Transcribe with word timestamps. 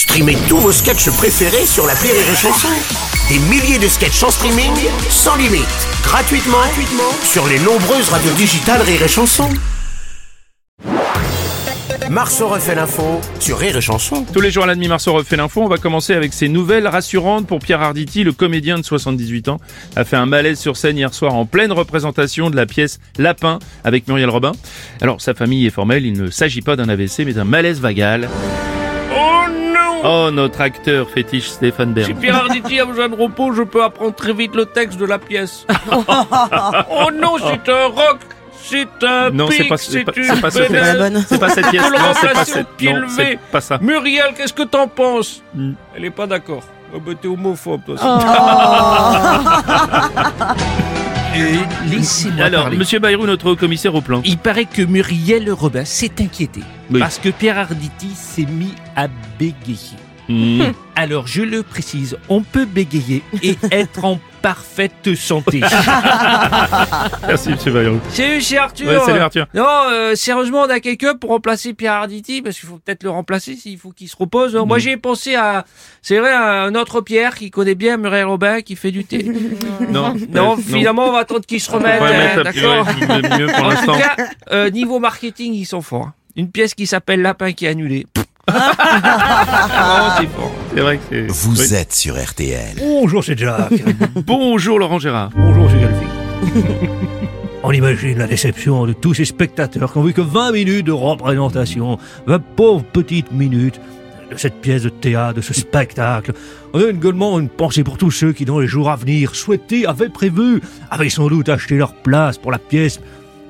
Streamez 0.00 0.38
tous 0.48 0.56
vos 0.56 0.72
sketchs 0.72 1.10
préférés 1.10 1.66
sur 1.66 1.86
la 1.86 1.92
Rire 1.92 2.14
et 2.14 2.34
Chanson. 2.34 2.68
Des 3.28 3.38
milliers 3.50 3.78
de 3.78 3.86
sketchs 3.86 4.22
en 4.22 4.30
streaming, 4.30 4.72
sans 5.10 5.36
limite, 5.36 5.66
gratuitement, 6.02 6.56
gratuitement 6.56 7.12
sur 7.22 7.46
les 7.46 7.58
nombreuses 7.58 8.08
radios 8.08 8.32
digitales 8.32 8.80
Rire 8.80 9.02
et 9.02 9.08
Chanson. 9.08 9.50
Marceau 12.08 12.48
refait 12.48 12.74
l'info 12.74 13.20
sur 13.40 13.58
Rire 13.58 13.76
et 13.76 13.82
Chanson. 13.82 14.24
Tous 14.32 14.40
les 14.40 14.50
jours 14.50 14.64
à 14.64 14.68
la 14.68 14.74
demi-Marceau 14.74 15.12
refait 15.12 15.36
l'info. 15.36 15.60
On 15.60 15.68
va 15.68 15.76
commencer 15.76 16.14
avec 16.14 16.32
ces 16.32 16.48
nouvelles 16.48 16.88
rassurantes 16.88 17.46
pour 17.46 17.58
Pierre 17.58 17.82
Arditi. 17.82 18.24
Le 18.24 18.32
comédien 18.32 18.78
de 18.78 18.82
78 18.82 19.50
ans 19.50 19.60
a 19.96 20.04
fait 20.04 20.16
un 20.16 20.24
malaise 20.24 20.58
sur 20.58 20.78
scène 20.78 20.96
hier 20.96 21.12
soir 21.12 21.34
en 21.34 21.44
pleine 21.44 21.72
représentation 21.72 22.48
de 22.48 22.56
la 22.56 22.64
pièce 22.64 23.00
Lapin 23.18 23.58
avec 23.84 24.08
Muriel 24.08 24.30
Robin. 24.30 24.52
Alors, 25.02 25.20
sa 25.20 25.34
famille 25.34 25.66
est 25.66 25.70
formelle. 25.70 26.06
Il 26.06 26.14
ne 26.14 26.30
s'agit 26.30 26.62
pas 26.62 26.74
d'un 26.74 26.88
AVC, 26.88 27.18
mais 27.26 27.34
d'un 27.34 27.44
malaise 27.44 27.80
vagal. 27.80 28.30
Oh 30.04 30.30
notre 30.32 30.60
acteur 30.60 31.08
fétiche 31.10 31.48
Stéphane 31.48 31.94
Si 32.02 32.12
Bern. 32.12 32.20
Pierre 32.20 32.36
Arditi 32.36 32.80
a 32.80 32.84
besoin 32.84 33.08
de 33.08 33.14
repos, 33.14 33.52
je 33.52 33.62
peux 33.62 33.82
apprendre 33.82 34.14
très 34.14 34.32
vite 34.32 34.54
le 34.54 34.66
texte 34.66 34.98
de 34.98 35.04
la 35.04 35.18
pièce. 35.18 35.66
oh 35.92 37.10
non, 37.12 37.36
c'est 37.38 37.70
un 37.70 37.86
rock 37.86 38.18
C'est 38.62 38.88
un 39.02 39.30
Non, 39.30 39.48
c'est 39.50 39.58
pic, 39.58 39.68
pas, 39.68 39.76
c'est 39.76 40.04
pas, 40.04 40.12
une 40.16 40.24
c'est 40.24 40.40
pas. 40.40 40.50
C'est 40.50 41.38
pas 41.38 41.48
cette 41.50 41.68
pièce. 41.70 41.90
Non, 41.90 42.12
c'est 42.14 42.32
pas 42.32 42.44
cette. 42.44 42.66
Non, 42.82 43.06
c'est 43.08 43.38
pas 43.50 43.60
ça. 43.60 43.78
Muriel, 43.80 44.32
qu'est-ce 44.36 44.52
que 44.52 44.62
t'en 44.62 44.88
penses? 44.88 45.42
Hmm. 45.54 45.72
Elle 45.96 46.04
est 46.06 46.10
pas 46.10 46.26
d'accord. 46.26 46.62
Oh, 46.92 46.98
bah, 46.98 47.12
t'es 47.20 47.28
homophobe, 47.28 47.82
toi. 47.86 47.94
Laissez-moi 51.90 52.44
Alors, 52.44 52.62
parler. 52.64 52.76
Monsieur 52.76 52.98
Bayrou, 52.98 53.26
notre 53.26 53.54
commissaire 53.54 53.94
au 53.94 54.00
plan. 54.00 54.20
Il 54.24 54.38
paraît 54.38 54.66
que 54.66 54.82
Muriel 54.82 55.50
Robin 55.50 55.84
s'est 55.84 56.12
inquiétée 56.20 56.62
Oui. 56.90 57.00
parce 57.00 57.18
que 57.18 57.28
Pierre 57.30 57.58
Arditi 57.58 58.10
s'est 58.14 58.46
mis 58.46 58.74
à 58.96 59.08
bégayer. 59.38 59.96
Hmm. 60.28 60.62
Alors, 60.94 61.26
je 61.26 61.42
le 61.42 61.62
précise, 61.62 62.16
on 62.28 62.42
peut 62.42 62.66
bégayer 62.66 63.22
et 63.42 63.56
être 63.72 64.04
en 64.04 64.20
parfaite 64.42 65.14
santé. 65.14 65.60
Merci, 67.26 67.50
Monsieur 67.50 67.72
Bayrou. 67.72 68.00
Salut, 68.10 68.40
c'est 68.40 68.58
Arthur. 68.58 68.86
Ouais, 68.88 68.98
salut 69.04 69.18
Arthur. 69.20 69.46
Non, 69.54 69.66
euh, 69.90 70.14
sérieusement, 70.14 70.62
on 70.62 70.70
a 70.70 70.80
quelqu'un 70.80 71.14
pour 71.14 71.30
remplacer 71.30 71.74
Pierre 71.74 71.92
Arditi 71.94 72.42
parce 72.42 72.58
qu'il 72.58 72.68
faut 72.68 72.78
peut-être 72.84 73.02
le 73.02 73.10
remplacer 73.10 73.56
s'il 73.56 73.78
faut 73.78 73.90
qu'il 73.90 74.08
se 74.08 74.16
repose. 74.16 74.54
Moi, 74.56 74.78
j'ai 74.78 74.96
pensé 74.96 75.34
à, 75.34 75.64
c'est 76.02 76.18
vrai, 76.18 76.32
à 76.32 76.62
un 76.62 76.74
autre 76.74 77.00
Pierre 77.00 77.34
qui 77.34 77.50
connaît 77.50 77.74
bien 77.74 77.96
Muriel 77.96 78.26
Robin 78.26 78.60
qui 78.62 78.76
fait 78.76 78.90
du 78.90 79.04
thé. 79.04 79.24
Non, 79.90 80.14
non, 80.30 80.52
euh, 80.52 80.56
finalement, 80.60 81.06
on 81.08 81.12
va 81.12 81.18
attendre 81.20 81.44
qu'il 81.46 81.60
se 81.60 81.70
On 81.70 81.74
remette. 81.74 82.00
va 82.00 82.10
mettre 82.12 82.38
à- 82.40 82.42
D'accord. 82.44 82.86
ouais, 82.86 83.38
mieux 83.38 83.46
pour 83.48 83.64
En 83.64 83.68
l'instant. 83.68 83.92
tout 83.94 83.98
cas, 83.98 84.16
euh, 84.52 84.70
niveau 84.70 84.98
marketing, 85.00 85.52
ils 85.54 85.64
sont 85.64 85.82
forts. 85.82 86.10
Une 86.36 86.50
pièce 86.50 86.74
qui 86.74 86.86
s'appelle 86.86 87.22
Lapin 87.22 87.52
qui 87.52 87.66
est 87.66 87.68
annulée. 87.68 88.06
Vraiment, 88.48 90.16
c'est 90.18 90.26
fort. 90.28 90.52
C'est 90.74 90.80
vrai 90.80 90.98
que 90.98 91.02
c'est. 91.10 91.26
Vous 91.28 91.60
Oui. 91.60 91.74
êtes 91.74 91.92
sur 91.92 92.16
RTL. 92.22 92.76
Bonjour, 92.78 93.24
c'est 93.24 93.36
Jacques. 93.38 93.72
Bonjour 94.26 94.78
Laurent 94.78 94.98
Gérard. 94.98 95.30
Bonjour, 95.36 95.68
c'est 95.70 95.80
Galfi. 95.80 96.66
On 97.62 97.72
imagine 97.72 98.18
la 98.18 98.26
déception 98.26 98.86
de 98.86 98.92
tous 98.94 99.14
ces 99.14 99.24
spectateurs 99.26 99.92
qui 99.92 99.98
ont 99.98 100.02
vu 100.02 100.12
que 100.14 100.20
20 100.22 100.52
minutes 100.52 100.86
de 100.86 100.92
représentation, 100.92 101.98
20 102.26 102.42
pauvres 102.56 102.84
petites 102.84 103.32
minutes 103.32 103.80
de 104.30 104.36
cette 104.36 104.60
pièce 104.60 104.82
de 104.84 104.88
théâtre, 104.88 105.34
de 105.34 105.40
ce 105.42 105.52
spectacle. 105.52 106.32
On 106.72 106.80
a 106.80 106.88
également 106.88 107.38
une 107.38 107.48
pensée 107.50 107.84
pour 107.84 107.98
tous 107.98 108.10
ceux 108.12 108.32
qui, 108.32 108.44
dans 108.46 108.60
les 108.60 108.66
jours 108.68 108.90
à 108.90 108.96
venir, 108.96 109.34
souhaitaient, 109.34 109.84
avaient 109.86 110.08
prévu, 110.08 110.62
avaient 110.90 111.10
sans 111.10 111.26
doute 111.28 111.48
acheté 111.50 111.76
leur 111.76 111.92
place 111.94 112.38
pour 112.38 112.50
la 112.52 112.58
pièce, 112.58 113.00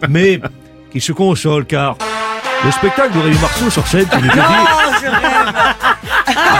mais 0.08 0.40
qui 0.90 1.00
se 1.00 1.12
consolent 1.12 1.66
car 1.66 1.96
le 2.64 2.70
spectacle 2.72 3.14
de 3.14 3.20
Rémi 3.20 3.38
Marceau 3.40 3.70
sur 3.70 3.86
scène, 3.86 4.06
qui 4.06 4.16
nous 4.16 4.22
dit 4.32 4.38
à 4.40 5.96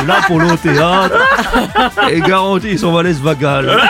l'Apollo 0.07 0.57
Théâtre 0.57 1.19
et 2.11 2.21
garantit 2.21 2.79
son 2.79 2.93
malaise 2.93 3.21
vagal. 3.21 3.71